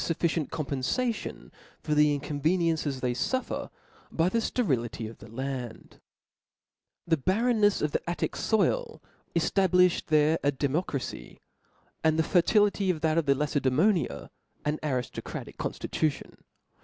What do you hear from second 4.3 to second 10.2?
fterility of the land The barrenness .of. the Attic ioil: cQ;abIifljcd